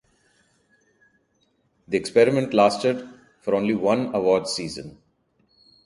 [1.87, 3.07] The experiment lasted
[3.39, 4.97] for only one awards season.